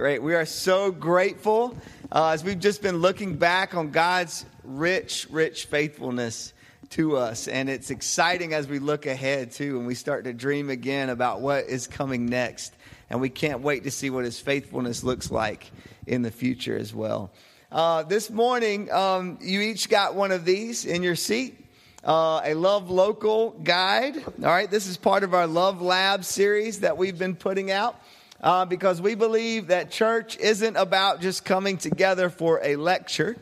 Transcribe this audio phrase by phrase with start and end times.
[0.00, 0.22] Great.
[0.22, 1.76] We are so grateful
[2.10, 6.54] uh, as we've just been looking back on God's rich, rich faithfulness
[6.92, 7.48] to us.
[7.48, 11.42] And it's exciting as we look ahead, too, and we start to dream again about
[11.42, 12.72] what is coming next.
[13.10, 15.70] And we can't wait to see what his faithfulness looks like
[16.06, 17.30] in the future as well.
[17.70, 21.62] Uh, this morning, um, you each got one of these in your seat.
[22.02, 24.16] Uh, a Love Local guide.
[24.16, 28.00] All right, this is part of our Love Lab series that we've been putting out
[28.40, 33.36] uh, because we believe that church isn't about just coming together for a lecture,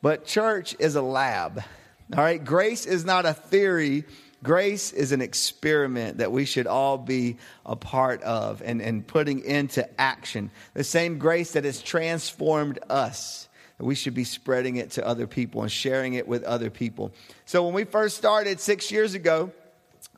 [0.00, 1.62] but church is a lab.
[2.16, 4.04] All right, grace is not a theory.
[4.42, 9.44] Grace is an experiment that we should all be a part of and, and putting
[9.44, 10.50] into action.
[10.74, 15.62] The same grace that has transformed us, we should be spreading it to other people
[15.62, 17.12] and sharing it with other people.
[17.44, 19.52] So when we first started six years ago,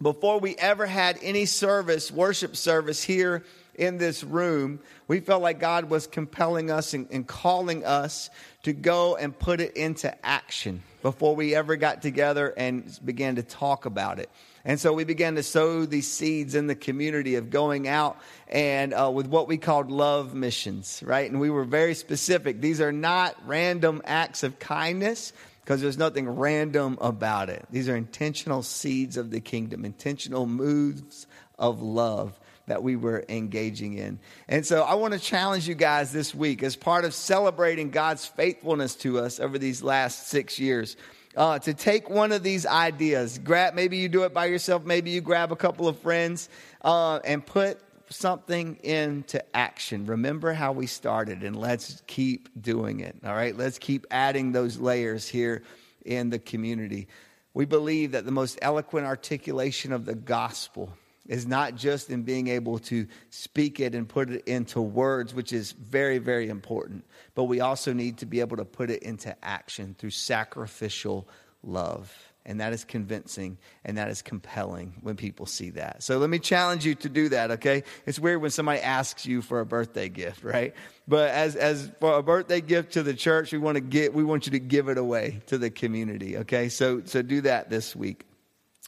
[0.02, 3.44] before we ever had any service, worship service here
[3.74, 8.30] in this room, we felt like God was compelling us and, and, calling us
[8.62, 13.42] to go and put it into action before we ever got together and began to
[13.42, 14.30] talk about it.
[14.64, 18.18] And so we began to sow these seeds in the community of going out
[18.48, 21.30] and uh, with what we called love missions, right?
[21.30, 22.60] And we were very specific.
[22.60, 25.32] These are not random acts of kindness
[25.64, 27.64] because there's nothing random about it.
[27.70, 31.26] These are intentional seeds of the kingdom, intentional moves
[31.58, 34.18] of love that we were engaging in.
[34.46, 38.26] And so I want to challenge you guys this week as part of celebrating God's
[38.26, 40.96] faithfulness to us over these last six years.
[41.34, 45.10] Uh, to take one of these ideas, grab maybe you do it by yourself, maybe
[45.10, 46.48] you grab a couple of friends,
[46.82, 47.80] uh, and put
[48.14, 50.06] something into action.
[50.06, 53.16] Remember how we started, and let's keep doing it.
[53.24, 55.62] All right, let's keep adding those layers here
[56.04, 57.08] in the community.
[57.52, 60.92] We believe that the most eloquent articulation of the gospel
[61.26, 65.52] is not just in being able to speak it and put it into words, which
[65.52, 69.34] is very, very important, but we also need to be able to put it into
[69.44, 71.26] action through sacrificial
[71.62, 72.33] love.
[72.46, 76.02] And that is convincing and that is compelling when people see that.
[76.02, 77.84] So let me challenge you to do that, okay?
[78.04, 80.74] It's weird when somebody asks you for a birthday gift, right?
[81.08, 84.24] But as, as for a birthday gift to the church, we want to get, we
[84.24, 86.68] want you to give it away to the community, okay?
[86.68, 88.26] So, so do that this week.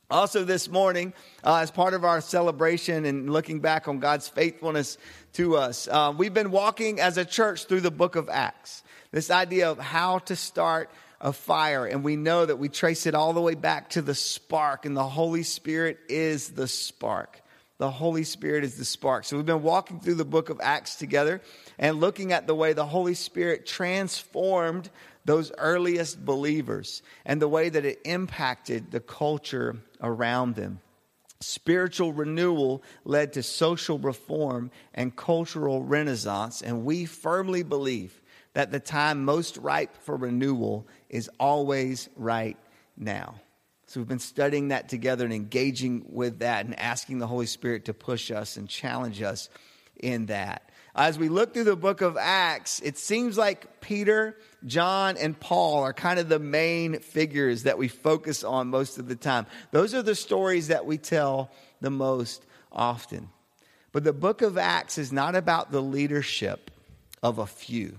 [0.08, 1.12] Also, this morning,
[1.42, 4.98] uh, as part of our celebration and looking back on God's faithfulness
[5.32, 8.84] to us, uh, we've been walking as a church through the book of Acts.
[9.10, 10.90] This idea of how to start
[11.26, 14.14] a fire, and we know that we trace it all the way back to the
[14.14, 17.42] spark, and the Holy Spirit is the spark.
[17.78, 19.24] The Holy Spirit is the spark.
[19.24, 21.42] So we've been walking through the book of Acts together
[21.80, 24.88] and looking at the way the Holy Spirit transformed
[25.24, 30.78] those earliest believers and the way that it impacted the culture around them.
[31.40, 38.22] Spiritual renewal led to social reform and cultural renaissance, and we firmly believe
[38.56, 42.56] that the time most ripe for renewal is always right
[42.96, 43.40] now.
[43.86, 47.84] So we've been studying that together and engaging with that and asking the Holy Spirit
[47.84, 49.48] to push us and challenge us
[49.96, 50.70] in that.
[50.94, 55.82] As we look through the book of Acts, it seems like Peter John and Paul
[55.82, 59.46] are kind of the main figures that we focus on most of the time.
[59.72, 61.50] Those are the stories that we tell
[61.80, 63.28] the most often.
[63.92, 66.70] But the book of Acts is not about the leadership
[67.22, 67.98] of a few.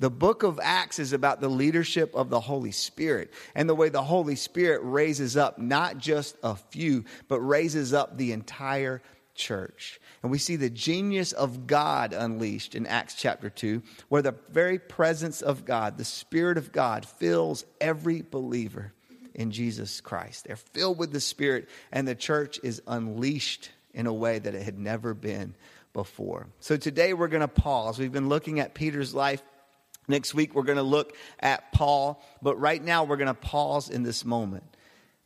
[0.00, 3.88] The book of Acts is about the leadership of the Holy Spirit and the way
[3.88, 9.02] the Holy Spirit raises up not just a few, but raises up the entire
[9.34, 10.00] church.
[10.22, 14.78] And we see the genius of God unleashed in Acts chapter 2, where the very
[14.78, 18.92] presence of God, the Spirit of God, fills every believer
[19.34, 20.44] in Jesus Christ.
[20.44, 24.62] They're filled with the Spirit, and the church is unleashed in a way that it
[24.62, 25.54] had never been
[25.92, 26.46] before.
[26.60, 27.98] So today we're going to pause.
[27.98, 29.42] We've been looking at Peter's life.
[30.08, 33.90] Next week we're going to look at Paul, but right now we're going to pause
[33.90, 34.64] in this moment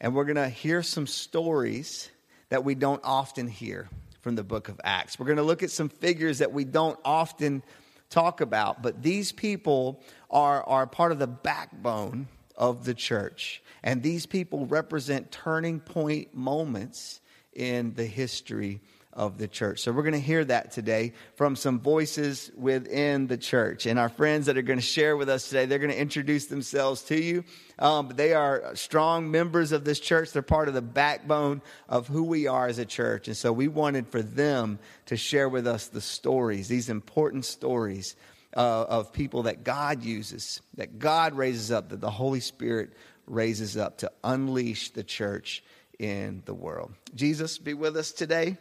[0.01, 2.11] and we're going to hear some stories
[2.49, 3.89] that we don't often hear
[4.21, 5.19] from the book of Acts.
[5.19, 7.63] We're going to look at some figures that we don't often
[8.11, 12.27] talk about, but these people are, are part of the backbone
[12.57, 13.63] of the church.
[13.83, 17.21] And these people represent turning point moments
[17.53, 18.81] in the history
[19.13, 19.81] of the church.
[19.81, 23.87] So we're going to hear that today from some voices within the church.
[23.87, 26.47] And our friends that are going to share with us today, they're going to introduce
[26.47, 27.45] themselves to you.
[27.79, 30.33] Um, they are strong members of this church.
[30.33, 33.29] They're part of the backbone of who we are as a church.
[33.29, 38.17] And so we wanted for them to share with us the stories, these important stories
[38.57, 42.93] uh, of people that God uses, that God raises up, that the Holy Spirit
[43.27, 45.63] raises up to unleash the church
[45.99, 46.93] in the world.
[47.15, 48.57] Jesus, be with us today.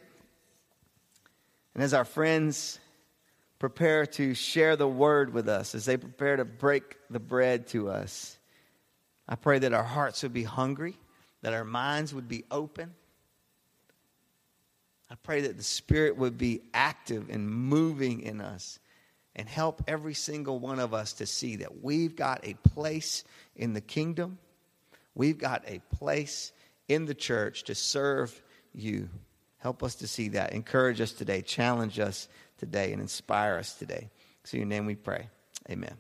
[1.74, 2.80] And as our friends
[3.62, 7.92] prepare to share the word with us, as they prepare to break the bread to
[7.92, 8.40] us.
[9.30, 10.98] I pray that our hearts would be hungry,
[11.44, 12.96] that our minds would be open.
[15.12, 18.80] I pray that the Spirit would be active and moving in us
[19.36, 23.24] and help every single one of us to see that we've got a place
[23.56, 24.40] in the kingdom,
[25.14, 26.52] we've got a place
[26.88, 28.42] in the church to serve
[28.74, 29.08] you.
[29.62, 30.54] Help us to see that.
[30.54, 32.28] Encourage us today, challenge us
[32.58, 34.10] today, and inspire us today.
[34.44, 35.28] So, in your name we pray.
[35.70, 35.96] Amen.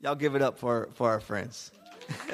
[0.00, 1.70] Y'all give it up for, for our friends.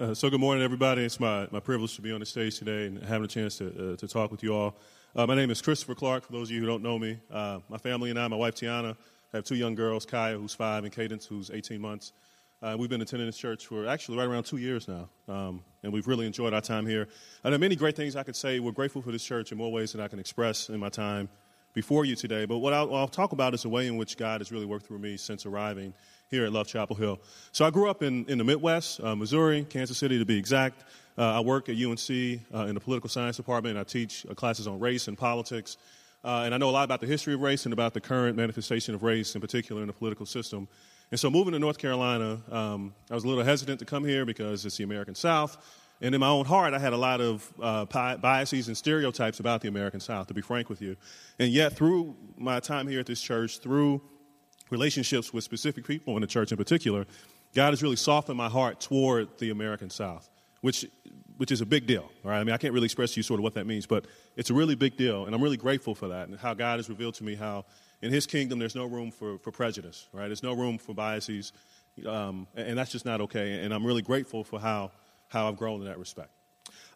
[0.00, 1.04] uh, so, good morning, everybody.
[1.04, 3.92] It's my, my privilege to be on the stage today and having a chance to,
[3.92, 4.74] uh, to talk with you all.
[5.14, 7.20] Uh, my name is Christopher Clark, for those of you who don't know me.
[7.30, 8.96] Uh, my family and I, my wife Tiana,
[9.32, 12.12] have two young girls, Kaya, who's five, and Cadence, who's 18 months.
[12.62, 15.92] Uh, we've been attending this church for actually right around two years now, um, and
[15.92, 17.08] we've really enjoyed our time here.
[17.42, 18.60] And there are many great things I could say.
[18.60, 21.28] We're grateful for this church in more ways than I can express in my time
[21.74, 22.44] before you today.
[22.44, 24.86] But what I'll, I'll, talk about is the way in which God has really worked
[24.86, 25.92] through me since arriving
[26.30, 27.18] here at Love Chapel Hill.
[27.50, 30.84] So I grew up in, in the Midwest, uh, Missouri, Kansas City to be exact.
[31.18, 32.10] Uh, I work at UNC
[32.54, 33.76] uh, in the political science department.
[33.76, 35.78] and I teach uh, classes on race and politics.
[36.24, 38.36] Uh, and I know a lot about the history of race and about the current
[38.36, 40.68] manifestation of race, in particular in the political system.
[41.12, 44.24] And so moving to North Carolina, um, I was a little hesitant to come here
[44.24, 45.58] because it's the American South.
[46.00, 47.84] And in my own heart, I had a lot of uh,
[48.16, 50.96] biases and stereotypes about the American South, to be frank with you.
[51.38, 54.00] And yet, through my time here at this church, through
[54.70, 57.04] relationships with specific people in the church in particular,
[57.54, 60.30] God has really softened my heart toward the American South,
[60.62, 60.86] which,
[61.36, 62.10] which is a big deal.
[62.24, 62.40] Right?
[62.40, 64.48] I mean, I can't really express to you sort of what that means, but it's
[64.48, 65.26] a really big deal.
[65.26, 67.66] And I'm really grateful for that and how God has revealed to me how
[68.02, 70.26] in his kingdom, there's no room for, for prejudice, right?
[70.26, 71.52] There's no room for biases,
[72.06, 73.64] um, and that's just not okay.
[73.64, 74.90] And I'm really grateful for how,
[75.28, 76.30] how I've grown in that respect.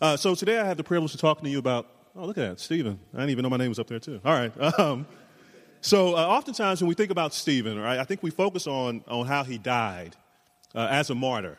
[0.01, 1.87] Uh, so today I have the privilege of talking to you about,
[2.17, 2.99] oh, look at that, Stephen.
[3.15, 4.21] I didn't even know my name was up there, too.
[4.25, 4.53] All right.
[4.79, 5.07] Um,
[5.83, 9.27] so uh, oftentimes when we think about Stephen, right, I think we focus on, on
[9.27, 10.17] how he died
[10.75, 11.59] uh, as a martyr.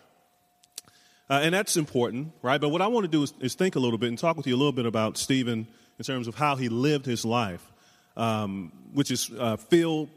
[1.30, 2.60] Uh, and that's important, right?
[2.60, 4.46] But what I want to do is, is think a little bit and talk with
[4.46, 5.68] you a little bit about Stephen
[5.98, 7.72] in terms of how he lived his life
[8.18, 10.10] um, which is uh, filled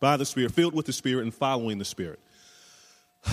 [0.00, 2.18] by the Spirit, filled with the Spirit, and following the Spirit.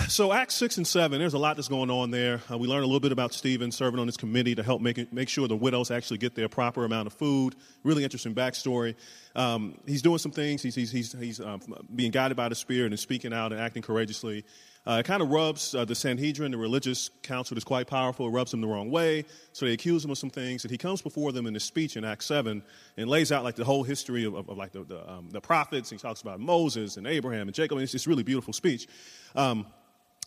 [0.08, 2.42] So, Acts 6 and 7, there's a lot that's going on there.
[2.52, 4.98] Uh, we learn a little bit about Stephen serving on this committee to help make,
[4.98, 7.54] it, make sure the widows actually get their proper amount of food.
[7.84, 8.96] Really interesting backstory.
[9.34, 11.56] Um, he's doing some things, he's, he's, he's, he's uh,
[11.94, 14.44] being guided by the Spirit and speaking out and acting courageously.
[14.88, 18.30] Uh, it kind of rubs uh, the Sanhedrin, the religious council that's quite powerful, it
[18.30, 19.22] rubs them the wrong way.
[19.52, 20.64] So they accuse him of some things.
[20.64, 22.62] And he comes before them in his speech in Acts 7
[22.96, 25.42] and lays out like the whole history of, of, of like the, the, um, the,
[25.42, 25.90] prophets.
[25.90, 27.76] He talks about Moses and Abraham and Jacob.
[27.76, 28.88] And it's this really beautiful speech.
[29.36, 29.66] Um,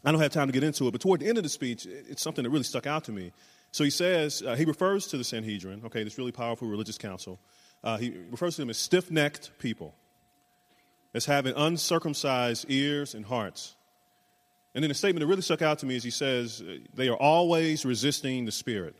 [0.05, 1.87] I don't have time to get into it, but toward the end of the speech,
[1.87, 3.31] it's something that really stuck out to me.
[3.71, 7.39] So he says, uh, he refers to the Sanhedrin, okay, this really powerful religious council.
[7.83, 9.95] Uh, he refers to them as stiff necked people,
[11.15, 13.75] as having uncircumcised ears and hearts
[14.73, 17.09] and then a statement that really stuck out to me is he says, uh, they
[17.09, 18.95] are always resisting the Spirit.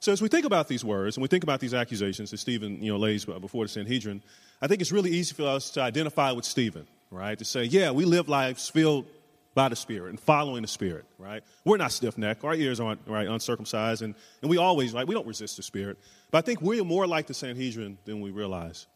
[0.00, 2.82] So as we think about these words and we think about these accusations that Stephen
[2.82, 4.20] you know, lays before the Sanhedrin,
[4.60, 7.38] I think it's really easy for us to identify with Stephen, right?
[7.38, 9.06] To say, yeah, we live lives filled
[9.54, 11.44] by the Spirit and following the Spirit, right?
[11.64, 12.42] We're not stiff necked.
[12.42, 14.02] Our ears aren't right, uncircumcised.
[14.02, 15.98] And, and we always, right, we don't resist the Spirit.
[16.30, 18.86] But I think we're more like the Sanhedrin than we realize.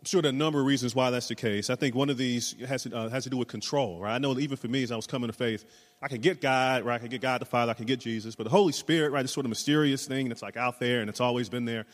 [0.00, 1.68] I'm sure there are a number of reasons why that's the case.
[1.68, 4.14] I think one of these has to, uh, has to do with control, right?
[4.14, 5.66] I know even for me, as I was coming to faith,
[6.00, 6.94] I could get God, right?
[6.94, 9.20] I could get God the Father, I could get Jesus, but the Holy Spirit, right,
[9.20, 11.84] this sort of mysterious thing that's like out there and it's always been there.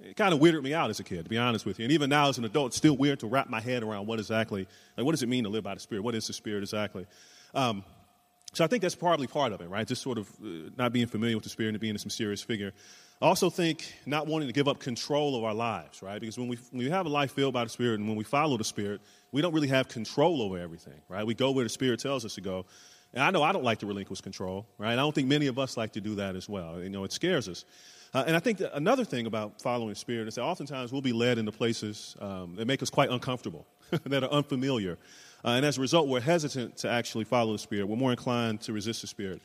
[0.00, 1.84] It kind of weirded me out as a kid, to be honest with you.
[1.84, 4.18] And even now as an adult, it's still weird to wrap my head around what
[4.18, 4.66] exactly,
[4.96, 6.02] like what does it mean to live by the Spirit?
[6.02, 7.06] What is the Spirit exactly?
[7.54, 7.84] Um,
[8.54, 9.86] so I think that's probably part of it, right?
[9.86, 12.72] Just sort of uh, not being familiar with the Spirit and being this mysterious figure.
[13.22, 16.20] I also think not wanting to give up control of our lives, right?
[16.20, 18.24] Because when we, when we have a life filled by the Spirit and when we
[18.24, 19.00] follow the Spirit,
[19.30, 21.24] we don't really have control over everything, right?
[21.24, 22.66] We go where the Spirit tells us to go.
[23.14, 24.94] And I know I don't like to relinquish control, right?
[24.94, 26.82] I don't think many of us like to do that as well.
[26.82, 27.64] You know, it scares us.
[28.12, 31.12] Uh, and I think another thing about following the Spirit is that oftentimes we'll be
[31.12, 33.68] led into places um, that make us quite uncomfortable,
[34.04, 34.98] that are unfamiliar.
[35.44, 37.86] Uh, and as a result, we're hesitant to actually follow the Spirit.
[37.86, 39.42] We're more inclined to resist the Spirit.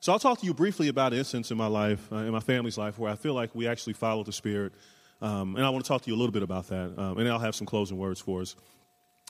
[0.00, 2.40] So I'll talk to you briefly about an instance in my life, uh, in my
[2.40, 4.72] family's life, where I feel like we actually follow the Spirit.
[5.20, 6.96] Um, and I want to talk to you a little bit about that.
[6.96, 8.54] Um, and I'll have some closing words for us.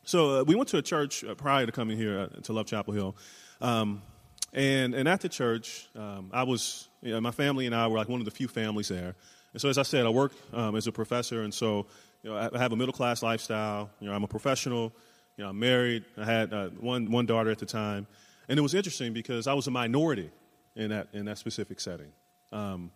[0.04, 2.66] So uh, we went to a church uh, prior to coming here uh, to Love
[2.66, 3.16] Chapel Hill.
[3.62, 4.02] Um,
[4.52, 7.96] and, and at the church, um, I was, you know, my family and I were
[7.96, 9.14] like one of the few families there.
[9.54, 11.86] And so, as I said, I work um, as a professor, and so
[12.22, 13.88] you know, I have a middle class lifestyle.
[14.00, 14.92] You know, I'm a professional
[15.38, 16.04] You know, I'm married.
[16.18, 18.06] I had uh, one, one daughter at the time.
[18.48, 20.30] And it was interesting because I was a minority
[20.78, 22.12] in that, in that specific setting.
[22.52, 22.90] Um,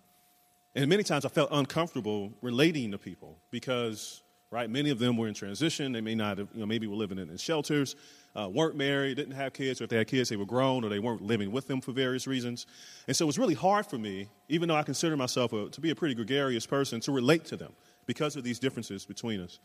[0.75, 5.29] and many times I felt uncomfortable relating to people because, right, many of them were
[5.29, 5.93] in transition.
[5.93, 7.95] They may not have, you know, maybe were living in, in shelters,
[8.35, 10.89] uh, weren't married, didn't have kids, or if they had kids, they were grown, or
[10.89, 12.67] they weren't living with them for various reasons.
[13.07, 15.81] And so it was really hard for me, even though I consider myself a, to
[15.83, 17.75] be a pretty gregarious person, to relate to them
[18.07, 19.59] because of these differences between us.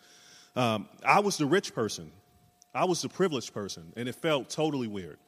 [0.56, 2.12] Um, I was the rich person,
[2.74, 5.20] I was the privileged person, and it felt totally weird.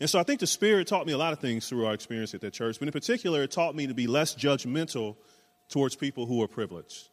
[0.00, 2.34] And so I think the Spirit taught me a lot of things through our experience
[2.34, 5.16] at that church, but in particular, it taught me to be less judgmental
[5.68, 7.08] towards people who are privileged.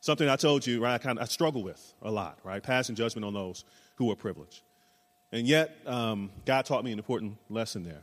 [0.00, 2.62] Something I told you, right, I, kind of, I struggle with a lot, right?
[2.62, 3.64] Passing judgment on those
[3.96, 4.62] who are privileged.
[5.30, 8.02] And yet, um, God taught me an important lesson there.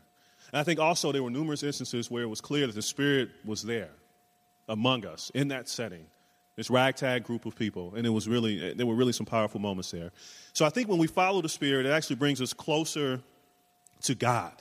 [0.51, 3.29] And I think also there were numerous instances where it was clear that the Spirit
[3.45, 3.89] was there
[4.67, 6.05] among us in that setting,
[6.55, 7.93] this ragtag group of people.
[7.95, 10.11] And it was really, there were really some powerful moments there.
[10.53, 13.21] So I think when we follow the Spirit, it actually brings us closer
[14.03, 14.53] to God.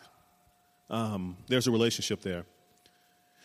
[0.91, 2.45] Um, there's a relationship there.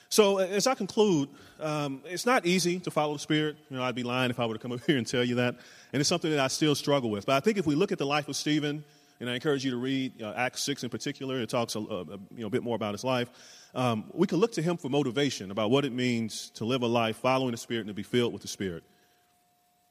[0.10, 3.58] So as I conclude, um, it's not easy to follow the Spirit.
[3.70, 5.36] You know, I'd be lying if I were to come up here and tell you
[5.36, 5.56] that.
[5.92, 7.26] And it's something that I still struggle with.
[7.26, 8.84] But I think if we look at the life of Stephen,
[9.20, 12.04] and I encourage you to read uh, Acts 6 in particular, it talks a, a,
[12.06, 13.30] you know, a bit more about his life.
[13.74, 16.88] Um, we can look to him for motivation about what it means to live a
[16.88, 18.84] life following the Spirit and to be filled with the Spirit.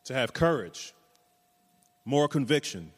[0.04, 0.94] To have courage,
[2.04, 2.92] moral conviction,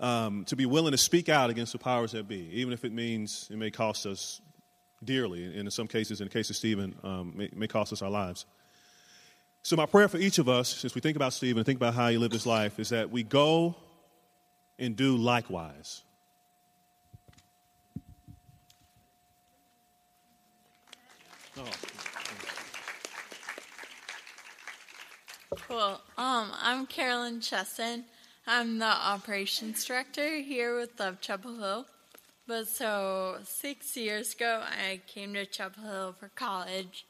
[0.00, 2.92] um, to be willing to speak out against the powers that be, even if it
[2.92, 4.40] means it may cost us
[5.04, 5.44] dearly.
[5.44, 8.10] And in some cases, in the case of Stephen, um, may, may cost us our
[8.10, 8.46] lives.
[9.62, 11.94] So, my prayer for each of us, as we think about Stephen and think about
[11.94, 13.76] how he lived his life, is that we go
[14.78, 16.02] and do likewise.
[21.56, 21.64] Oh.
[25.68, 26.00] Cool.
[26.16, 28.04] Um, I'm Carolyn Chesson.
[28.50, 31.84] I'm the operations director here with Love Chapel Hill.
[32.46, 37.04] But so six years ago, I came to Chapel Hill for college,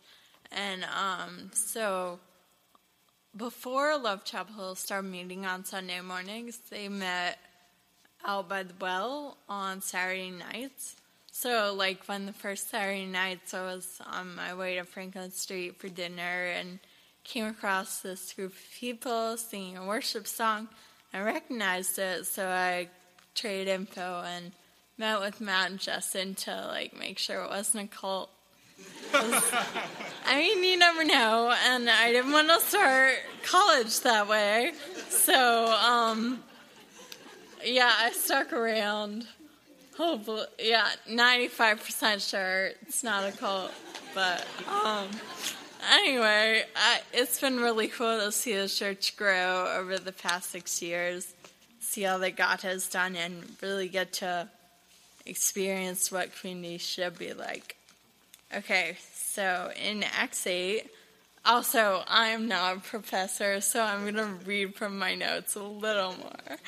[0.50, 2.18] and um, so
[3.36, 7.38] before Love Chapel Hill started meeting on Sunday mornings, they met
[8.26, 10.96] out by the well on Saturday nights.
[11.30, 15.76] So, like when the first Saturday nights, I was on my way to Franklin Street
[15.80, 16.80] for dinner and
[17.22, 20.66] came across this group of people singing a worship song.
[21.12, 22.88] I recognized it, so I
[23.34, 24.52] traded info and
[24.98, 28.30] met with Matt and Justin to like make sure it wasn't a cult.
[29.14, 34.72] I mean, you never know, and I didn't want to start college that way,
[35.08, 36.42] so um,
[37.64, 39.26] yeah, I stuck around.
[39.96, 43.72] Hopefully, yeah, ninety-five percent sure it's not a cult,
[44.14, 45.08] but um,
[45.92, 50.80] anyway, I, it's been really cool to see the church grow over the past six
[50.82, 51.34] years,
[51.80, 54.48] see all that God has done, and really get to
[55.26, 57.76] experience what community should be like.
[58.54, 60.88] Okay, so in Acts 8,
[61.44, 66.14] also, I'm not a professor, so I'm going to read from my notes a little
[66.14, 66.58] more.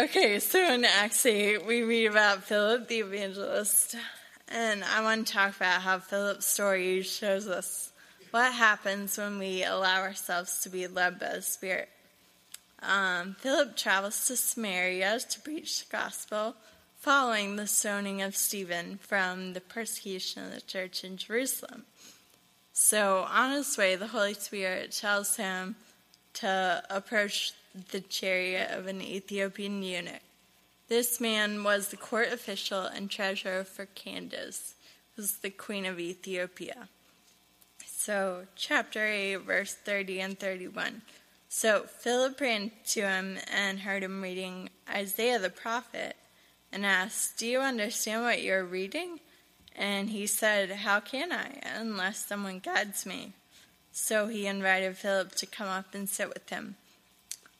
[0.00, 3.94] Okay, so in Acts 8, we read about Philip the evangelist.
[4.50, 7.92] And I want to talk about how Philip's story shows us
[8.30, 11.88] what happens when we allow ourselves to be led by the Spirit.
[12.82, 16.54] Um, Philip travels to Samaria to preach the gospel
[16.96, 21.84] following the stoning of Stephen from the persecution of the church in Jerusalem.
[22.72, 25.76] So, on his way, the Holy Spirit tells him
[26.34, 27.52] to approach
[27.90, 30.22] the chariot of an Ethiopian eunuch.
[30.88, 34.74] This man was the court official and treasurer for Candace,
[35.14, 36.88] who was the queen of Ethiopia.
[37.86, 41.02] So, chapter 8, verse 30 and 31.
[41.50, 46.16] So, Philip ran to him and heard him reading Isaiah the prophet
[46.72, 49.20] and asked, Do you understand what you're reading?
[49.76, 53.34] And he said, How can I, unless someone guides me?
[53.92, 56.76] So he invited Philip to come up and sit with him.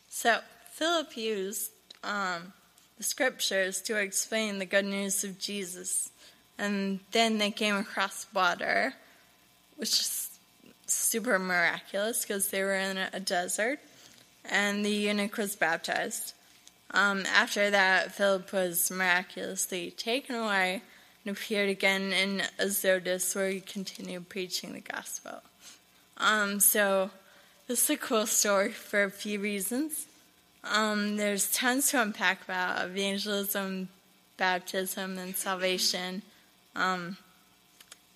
[0.09, 0.39] So
[0.71, 2.53] Philip used um,
[2.99, 6.11] the scriptures to explain the good news of Jesus.
[6.59, 8.93] And then they came across water,
[9.77, 10.39] which is
[10.87, 13.79] super miraculous because they were in a desert.
[14.45, 16.35] And the eunuch was baptized.
[16.91, 20.83] Um, after that, Philip was miraculously taken away
[21.25, 25.43] and appeared again in Azotus, where he continued preaching the gospel.
[26.17, 27.11] Um, so,
[27.69, 30.08] this is a cool story for a few reasons.
[30.65, 33.89] Um, there's tons to unpack about evangelism,
[34.37, 36.23] baptism, and salvation,
[36.77, 37.17] um,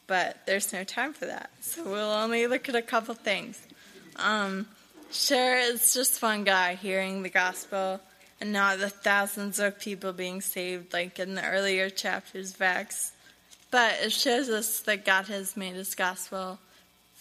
[0.07, 1.51] but there's no time for that.
[1.61, 3.61] So, we'll only look at a couple things.
[4.17, 4.67] Um,
[5.13, 8.01] Sure, it's just one guy hearing the gospel
[8.41, 13.13] and not the thousands of people being saved like in the earlier chapters of Acts.
[13.71, 16.59] But it shows us that God has made his gospel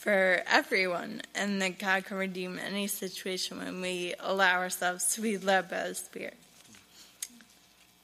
[0.01, 5.37] for everyone and that God can redeem any situation when we allow ourselves to be
[5.37, 6.37] led by the Spirit.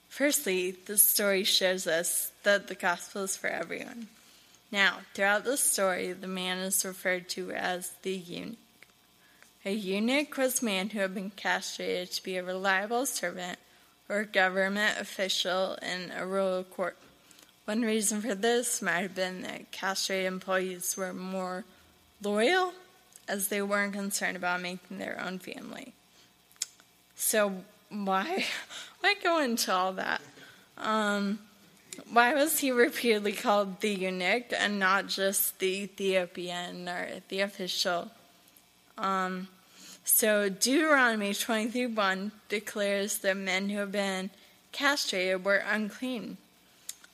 [0.07, 4.09] Firstly, the story shows us that the gospel is for everyone.
[4.71, 8.57] Now, throughout the story, the man is referred to as the eunuch.
[9.65, 13.57] A eunuch was a man who had been castrated to be a reliable servant
[14.07, 16.95] or government official in a royal court.
[17.65, 21.65] One reason for this might have been that castrated employees were more
[22.21, 22.73] loyal
[23.27, 25.93] as they weren't concerned about making their own family.
[27.15, 28.45] So why
[28.99, 30.21] why go into all that?
[30.77, 31.39] Um,
[32.11, 38.11] why was he repeatedly called the eunuch and not just the Ethiopian or the official?
[38.97, 39.47] Um,
[40.03, 44.29] so Deuteronomy 23 1 declares that men who have been
[44.71, 46.37] castrated were unclean.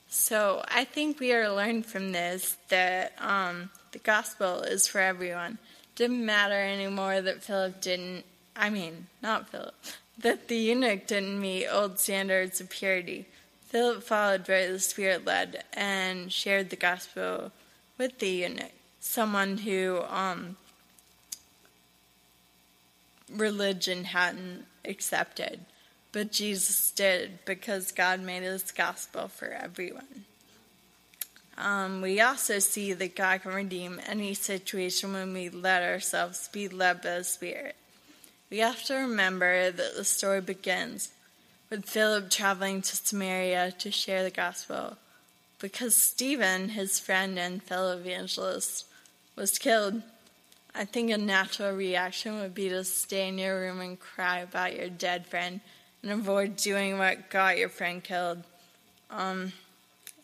[0.09, 5.59] So I think we are learning from this that um, the gospel is for everyone.
[5.95, 9.75] Didn't matter anymore that Philip didn't, I mean, not Philip,
[10.17, 13.25] that the eunuch didn't meet old standards of purity.
[13.67, 17.51] Philip followed where the Spirit led and shared the gospel
[17.97, 20.57] with the eunuch, someone who um,
[23.31, 25.61] religion hadn't accepted,
[26.11, 30.25] but Jesus did because God made his gospel for everyone.
[31.57, 36.67] Um, we also see that God can redeem any situation when we let ourselves be
[36.67, 37.75] led by the Spirit.
[38.49, 41.09] We have to remember that the story begins
[41.69, 44.97] with Philip traveling to Samaria to share the gospel
[45.59, 48.85] because Stephen, his friend and fellow evangelist,
[49.35, 50.03] was killed
[50.75, 54.75] I think a natural reaction would be to stay in your room and cry about
[54.75, 55.59] your dead friend
[56.01, 58.43] and avoid doing what got your friend killed.
[59.11, 59.53] Um,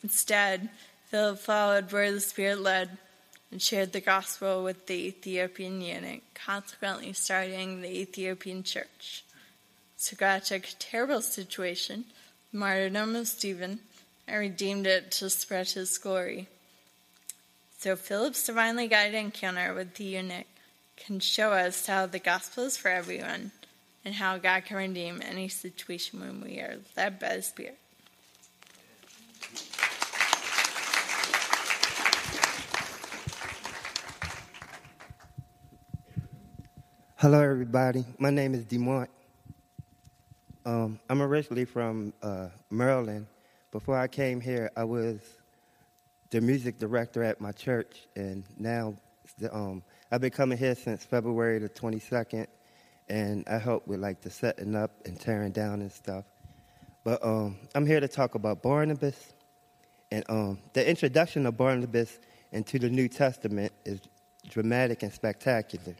[0.01, 0.69] instead,
[1.09, 2.97] Philip followed where the Spirit led
[3.51, 9.23] and shared the gospel with the Ethiopian eunuch, consequently starting the Ethiopian church.
[10.17, 12.05] God took a terrible situation,
[12.53, 13.79] martyrdom of Stephen,
[14.27, 16.47] and redeemed it to spread his glory.
[17.79, 20.45] So Philip's divinely guided encounter with the eunuch
[20.95, 23.51] can show us how the gospel is for everyone
[24.05, 27.79] and how God can redeem any situation when we are led by the Spirit.
[37.21, 38.05] Hello, everybody.
[38.17, 39.09] My name is Demont.
[40.65, 43.27] Um, I'm originally from uh, Maryland.
[43.73, 45.19] Before I came here, I was
[46.29, 48.95] the music director at my church, and now
[49.37, 52.47] the, um, I've been coming here since February the 22nd,
[53.09, 56.23] and I help with like the setting up and tearing down and stuff.
[57.03, 59.33] But um, I'm here to talk about Barnabas,
[60.09, 62.17] and um, the introduction of Barnabas
[62.53, 63.99] into the New Testament is
[64.47, 65.97] dramatic and spectacular.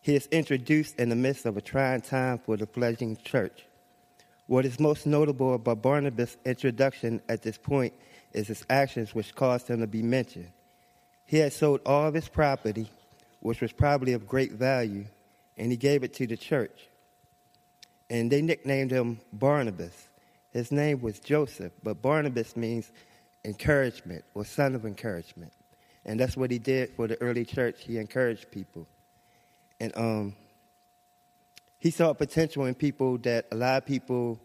[0.00, 3.64] He is introduced in the midst of a trying time for the fledgling church.
[4.46, 7.92] What is most notable about Barnabas' introduction at this point
[8.32, 10.50] is his actions which caused him to be mentioned.
[11.24, 12.88] He had sold all of his property,
[13.40, 15.06] which was probably of great value,
[15.56, 16.88] and he gave it to the church.
[18.08, 20.08] And they nicknamed him Barnabas.
[20.52, 22.92] His name was Joseph, but Barnabas means
[23.44, 25.52] encouragement or son of encouragement.
[26.04, 27.82] And that's what he did for the early church.
[27.82, 28.86] He encouraged people.
[29.80, 30.36] And um,
[31.78, 34.40] he saw potential in people that a lot of people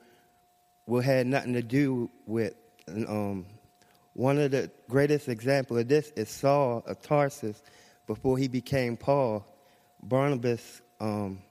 [0.86, 2.54] will have nothing to do with.
[2.88, 3.46] And, um,
[4.14, 7.64] one of the greatest examples of this is Saul of Tarsus
[8.08, 9.46] before he became Paul.
[10.04, 11.42] Barnabas um,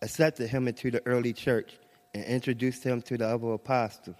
[0.00, 1.78] accepted him into the early church
[2.14, 4.16] and introduced him to the other apostles.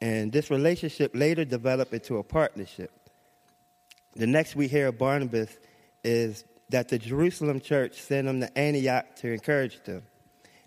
[0.00, 2.90] And this relationship later developed into a partnership.
[4.16, 5.56] The next we hear of Barnabas
[6.02, 10.02] is that the Jerusalem church sent him to Antioch to encourage them.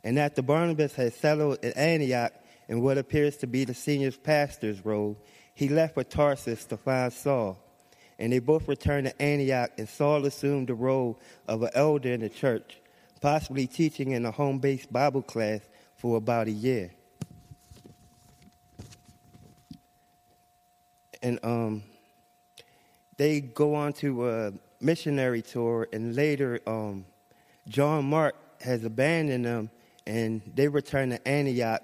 [0.04, 2.32] And after Barnabas had settled in Antioch
[2.68, 5.18] in what appears to be the senior pastor's role,
[5.56, 7.58] he left for Tarsus to find Saul.
[8.20, 12.22] And they both returned to Antioch, and Saul assumed the role of an elder in
[12.22, 12.80] the church,
[13.20, 15.62] possibly teaching in a home based Bible class
[15.96, 16.92] for about a year.
[21.24, 21.84] And um,
[23.18, 27.06] they go on to a missionary tour, and later um,
[27.68, 29.70] John Mark has abandoned them,
[30.06, 31.82] and they return to Antioch.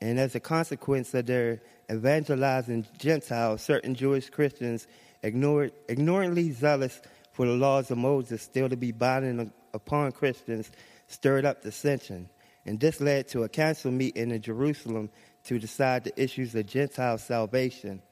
[0.00, 4.86] And as a consequence of their evangelizing Gentiles, certain Jewish Christians
[5.22, 7.00] ignored, ignorantly zealous
[7.32, 10.70] for the laws of Moses still to be binding upon Christians
[11.08, 12.28] stirred up dissension,
[12.64, 15.10] and this led to a council meeting in Jerusalem
[15.44, 18.02] to decide the issues of Gentile salvation.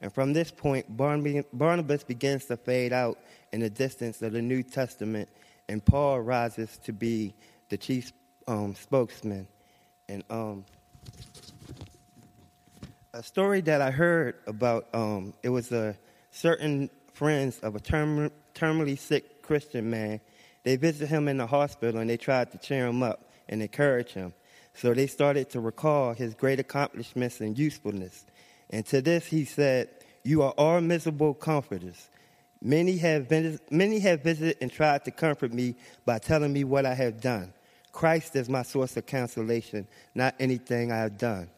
[0.00, 3.18] And from this point, Barnabas begins to fade out
[3.52, 5.28] in the distance of the New Testament,
[5.68, 7.34] and Paul rises to be
[7.68, 8.12] the chief
[8.46, 9.48] um, spokesman.
[10.08, 10.64] And um,
[13.12, 15.96] a story that I heard about um, it was a
[16.30, 20.20] certain friends of a term, terminally sick Christian man.
[20.62, 24.12] They visited him in the hospital and they tried to cheer him up and encourage
[24.12, 24.34] him.
[24.74, 28.24] So they started to recall his great accomplishments and usefulness.
[28.70, 29.88] And to this he said,
[30.24, 32.08] You are all miserable comforters.
[32.60, 36.86] Many have, been, many have visited and tried to comfort me by telling me what
[36.86, 37.52] I have done.
[37.92, 41.48] Christ is my source of consolation, not anything I have done.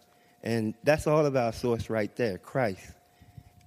[0.42, 2.92] And that's all of our source right there, Christ.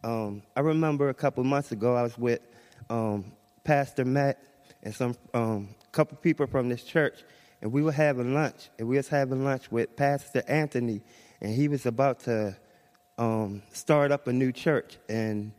[0.04, 2.42] Um, I remember a couple months ago, I was with
[2.90, 3.32] um,
[3.64, 4.40] Pastor Matt
[4.82, 7.24] and some um, couple people from this church,
[7.62, 8.70] and we were having lunch.
[8.78, 11.02] And we was having lunch with Pastor Anthony,
[11.42, 12.56] and he was about to
[13.18, 14.98] um, start up a new church.
[15.10, 15.52] And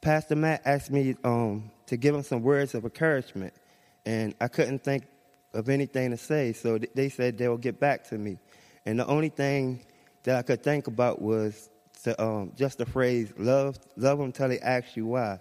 [0.00, 3.52] Pastor Matt asked me um, to give him some words of encouragement,
[4.06, 5.06] and I couldn't think
[5.52, 8.38] of anything to say, so they said they'll get back to me.
[8.86, 9.84] And the only thing
[10.22, 11.68] that I could think about was
[12.04, 15.38] to, um, just the phrase "love, love them till they ask you why,"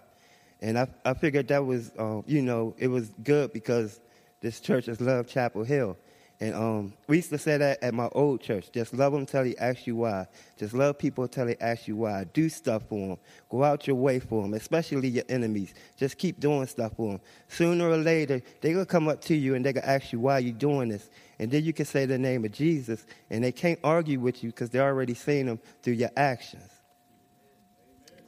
[0.62, 4.00] and I, I figured that was, um, you know, it was good because
[4.42, 5.98] this church is Love Chapel Hill,
[6.42, 8.72] and um, we used to say that at my old church.
[8.72, 10.26] Just love them till they ask you why.
[10.58, 12.24] Just love people till they ask you why.
[12.32, 13.18] Do stuff for them.
[13.50, 15.74] Go out your way for them, especially your enemies.
[15.98, 17.22] Just keep doing stuff for them.
[17.50, 20.14] Sooner or later, they're going to come up to you and they're going to ask
[20.14, 21.10] you why you're doing this.
[21.40, 24.52] And then you can say the name of Jesus, and they can't argue with you
[24.52, 26.70] because they're already seeing them through your actions.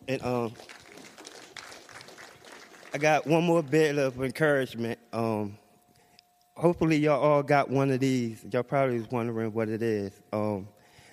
[0.08, 0.54] And um,
[2.94, 5.00] I got one more bit of encouragement.
[5.14, 5.58] Um,
[6.56, 8.46] hopefully y'all all got one of these.
[8.52, 10.12] Y'all probably was wondering what it is.
[10.32, 10.68] Um,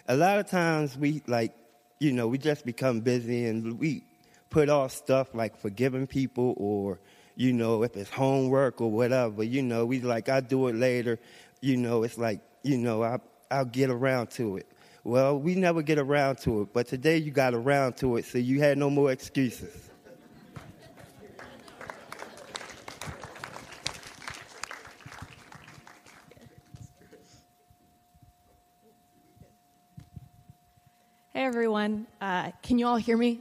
[0.07, 1.53] a lot of times we like,
[2.01, 4.05] you know, we just become busy and we
[4.51, 7.01] put off stuff like forgiving people or,
[7.37, 9.43] you know, if it's homework or whatever.
[9.43, 11.19] You know, we like I do it later.
[11.61, 13.19] You know, it's like, you know, I
[13.51, 14.67] I'll get around to it.
[15.05, 18.37] Well, we never get around to it, but today you got around to it, so
[18.37, 19.88] you had no more excuses.
[31.39, 33.39] Hey everyone, uh, can you all hear me?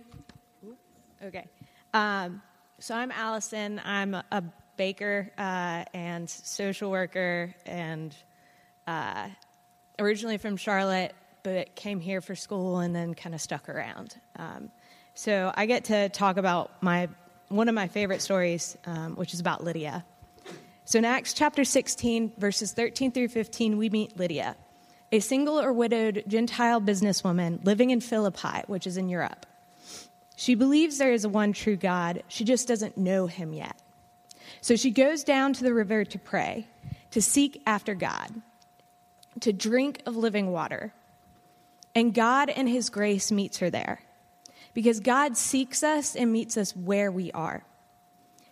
[1.19, 1.47] Okay.
[1.95, 2.43] Um,
[2.77, 3.81] so I'm Allison.
[3.83, 4.43] I'm a
[4.77, 8.15] baker uh, and social worker, and
[8.85, 9.29] uh,
[9.97, 14.15] originally from Charlotte, but came here for school and then kind of stuck around.
[14.35, 14.69] Um,
[15.15, 17.09] so I get to talk about my
[17.47, 20.05] one of my favorite stories, um, which is about Lydia.
[20.85, 24.55] So in Acts chapter 16, verses 13 through 15, we meet Lydia
[25.11, 29.45] a single or widowed Gentile businesswoman living in Philippi, which is in Europe.
[30.35, 33.75] She believes there is a one true God, she just doesn't know him yet.
[34.61, 36.67] So she goes down to the river to pray,
[37.11, 38.41] to seek after God,
[39.39, 40.93] to drink of living water.
[41.95, 44.01] And God, in his grace, meets her there.
[44.73, 47.63] Because God seeks us and meets us where we are.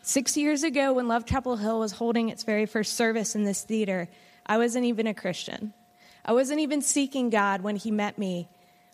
[0.01, 3.63] Six years ago, when Love Chapel Hill was holding its very first service in this
[3.63, 4.07] theater,
[4.45, 5.73] I wasn't even a Christian.
[6.25, 8.49] I wasn't even seeking God when He met me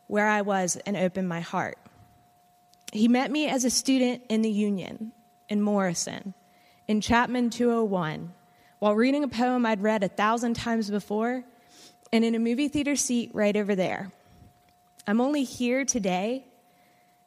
[0.08, 1.78] where I was and opened my heart.
[2.92, 5.14] He met me as a student in the Union
[5.48, 6.34] in Morrison,
[6.90, 8.34] in Chapman 201,
[8.80, 11.46] while reading a poem I'd read a thousand times before,
[12.12, 14.12] and in a movie theater seat right over there.
[15.08, 16.46] I'm only here today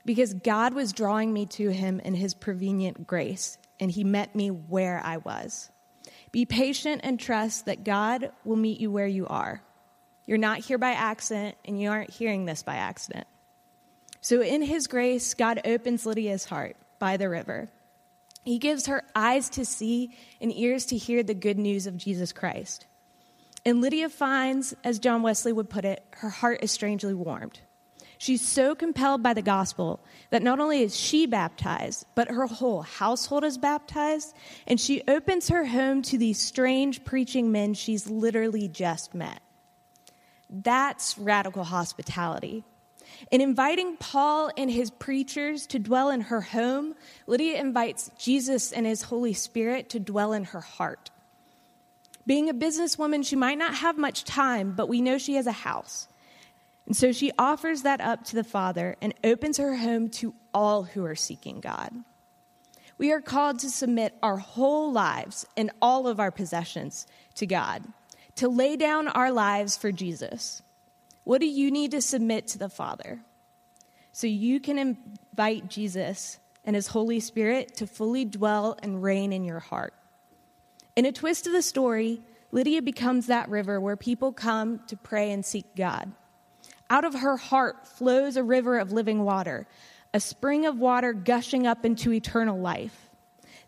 [0.04, 4.50] because God was drawing me to Him in His prevenient grace, and He met me
[4.50, 5.70] where I was.
[6.30, 9.62] Be patient and trust that God will meet you where you are.
[10.26, 13.26] You're not here by accident, and you aren't hearing this by accident.
[14.20, 17.68] So, in His grace, God opens Lydia's heart by the river.
[18.44, 22.32] He gives her eyes to see and ears to hear the good news of Jesus
[22.32, 22.86] Christ.
[23.66, 27.60] And Lydia finds, as John Wesley would put it, her heart is strangely warmed.
[28.18, 32.82] She's so compelled by the gospel that not only is she baptized, but her whole
[32.82, 34.34] household is baptized,
[34.66, 39.40] and she opens her home to these strange preaching men she's literally just met.
[40.62, 42.62] That's radical hospitality.
[43.30, 46.94] In inviting Paul and his preachers to dwell in her home,
[47.26, 51.10] Lydia invites Jesus and his Holy Spirit to dwell in her heart.
[52.24, 55.52] Being a businesswoman, she might not have much time, but we know she has a
[55.52, 56.08] house.
[56.86, 60.84] And so she offers that up to the Father and opens her home to all
[60.84, 61.92] who are seeking God.
[62.96, 67.82] We are called to submit our whole lives and all of our possessions to God,
[68.36, 70.62] to lay down our lives for Jesus.
[71.24, 73.20] What do you need to submit to the Father?
[74.12, 79.44] So you can invite Jesus and his Holy Spirit to fully dwell and reign in
[79.44, 79.94] your heart.
[80.96, 85.32] In a twist of the story, Lydia becomes that river where people come to pray
[85.32, 86.12] and seek God.
[86.88, 89.66] Out of her heart flows a river of living water,
[90.12, 93.10] a spring of water gushing up into eternal life.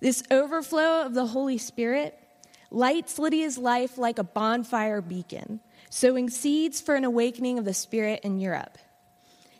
[0.01, 2.19] This overflow of the Holy Spirit
[2.71, 8.21] lights Lydia's life like a bonfire beacon, sowing seeds for an awakening of the Spirit
[8.23, 8.79] in Europe.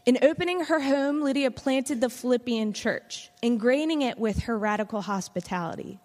[0.05, 5.99] In opening her home, Lydia planted the Philippian church, ingraining it with her radical hospitality.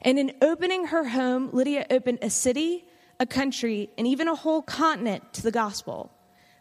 [0.00, 2.86] And in opening her home, Lydia opened a city,
[3.20, 6.10] a country, and even a whole continent to the gospel.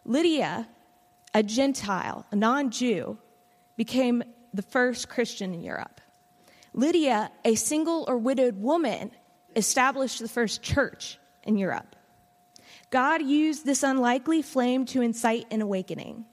[0.03, 0.67] Lydia,
[1.33, 3.17] a Gentile, a non Jew,
[3.77, 4.23] became
[4.53, 6.01] the first Christian in Europe.
[6.73, 9.11] Lydia, a single or widowed woman,
[9.55, 11.95] established the first church in Europe.
[12.89, 16.25] God used this unlikely flame to incite an awakening.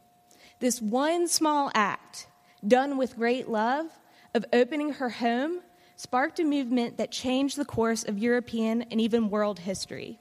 [0.59, 2.27] This one small act,
[2.67, 3.87] done with great love,
[4.35, 5.61] of opening her home,
[5.97, 10.19] sparked a movement that changed the course of European and even world history,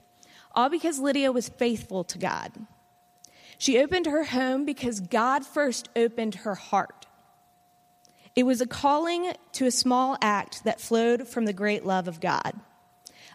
[0.53, 2.51] all because Lydia was faithful to God.
[3.57, 7.07] She opened her home because God first opened her heart.
[8.35, 12.19] It was a calling to a small act that flowed from the great love of
[12.19, 12.53] God,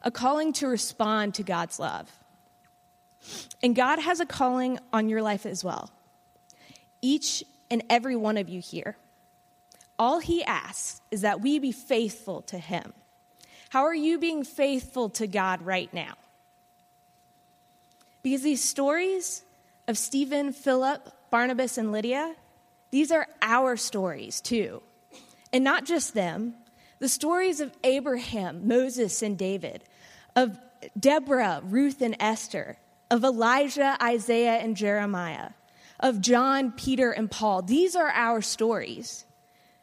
[0.03, 2.11] a calling to respond to God's love.
[3.63, 5.91] And God has a calling on your life as well
[7.05, 8.97] each and every one of you here.
[9.99, 12.93] All he asks is that we be faithful to him.
[13.71, 16.15] How are you being faithful to God right now?
[18.23, 19.43] Because these stories
[19.89, 22.37] of Stephen, Philip, Barnabas, and Lydia,
[22.91, 24.83] these are our stories too.
[25.53, 26.55] And not just them,
[26.99, 29.83] the stories of Abraham, Moses, and David,
[30.37, 30.59] of
[30.99, 32.77] Deborah, Ruth, and Esther,
[33.11, 35.51] of Elijah, Isaiah, and Jeremiah,
[36.01, 37.63] of John, Peter, and Paul.
[37.63, 39.25] These are our stories.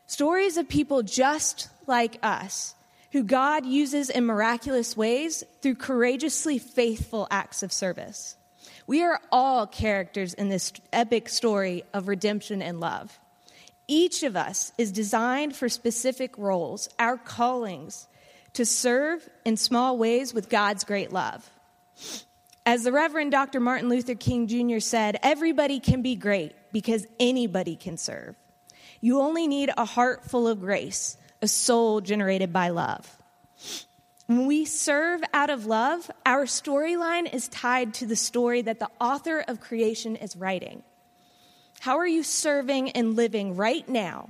[0.08, 2.76] Stories of people just like us,
[3.12, 8.36] who God uses in miraculous ways through courageously faithful acts of service.
[8.88, 13.20] We are all characters in this epic story of redemption and love.
[13.88, 18.08] Each of us is designed for specific roles, our callings,
[18.54, 21.50] to serve in small ways with God's great love.
[22.66, 23.60] As the Reverend Dr.
[23.60, 24.80] Martin Luther King Jr.
[24.80, 28.36] said, everybody can be great because anybody can serve.
[29.02, 33.18] You only need a heart full of grace, a soul generated by love.
[34.28, 38.90] When we serve out of love, our storyline is tied to the story that the
[39.02, 40.84] author of creation is writing.
[41.80, 44.30] How are you serving and living right now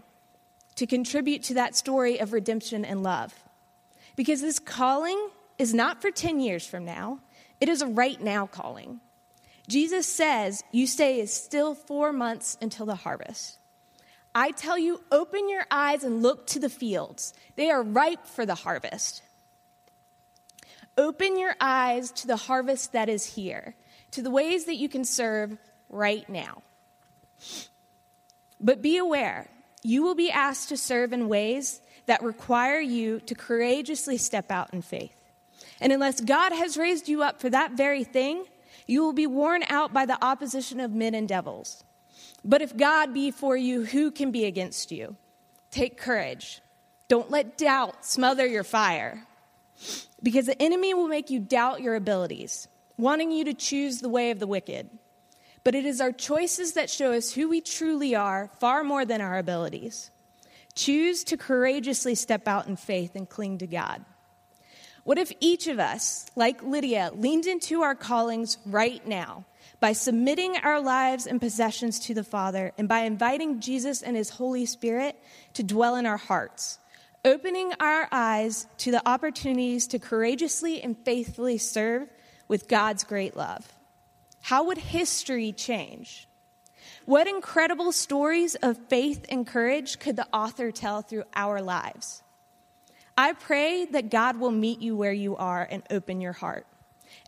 [0.75, 3.33] to contribute to that story of redemption and love?
[4.19, 7.19] Because this calling is not for 10 years from now,
[7.61, 8.99] it is a right now calling.
[9.69, 13.59] Jesus says, You stay is still four months until the harvest.
[14.35, 17.33] I tell you, open your eyes and look to the fields.
[17.55, 19.23] They are ripe for the harvest.
[20.97, 23.73] Open your eyes to the harvest that is here,
[24.11, 26.61] to the ways that you can serve right now.
[28.59, 29.47] But be aware,
[29.81, 34.73] you will be asked to serve in ways that require you to courageously step out
[34.73, 35.15] in faith.
[35.79, 38.45] And unless God has raised you up for that very thing,
[38.87, 41.83] you will be worn out by the opposition of men and devils.
[42.43, 45.15] But if God be for you, who can be against you?
[45.69, 46.61] Take courage.
[47.07, 49.27] Don't let doubt smother your fire.
[50.23, 52.67] Because the enemy will make you doubt your abilities,
[52.97, 54.89] wanting you to choose the way of the wicked.
[55.63, 59.21] But it is our choices that show us who we truly are far more than
[59.21, 60.09] our abilities.
[60.79, 64.05] Choose to courageously step out in faith and cling to God.
[65.03, 69.43] What if each of us, like Lydia, leaned into our callings right now
[69.81, 74.29] by submitting our lives and possessions to the Father and by inviting Jesus and His
[74.29, 75.21] Holy Spirit
[75.55, 76.79] to dwell in our hearts,
[77.25, 82.07] opening our eyes to the opportunities to courageously and faithfully serve
[82.47, 83.67] with God's great love?
[84.39, 86.28] How would history change?
[87.09, 92.21] What incredible stories of faith and courage could the author tell through our lives?
[93.17, 96.67] I pray that God will meet you where you are and open your heart.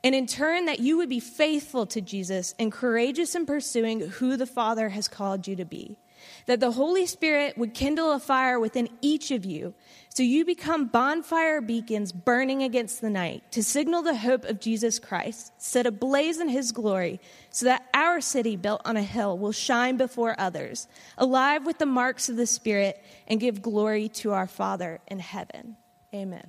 [0.03, 4.37] And in turn, that you would be faithful to Jesus and courageous in pursuing who
[4.37, 5.97] the Father has called you to be.
[6.45, 9.73] that the Holy Spirit would kindle a fire within each of you,
[10.13, 15.00] so you become bonfire beacons burning against the night to signal the hope of Jesus
[15.00, 19.54] Christ, set ablaze in his glory, so that our city built on a hill will
[19.54, 24.47] shine before others, alive with the marks of the Spirit, and give glory to our
[24.47, 25.78] Father in heaven.
[26.13, 26.45] Amen.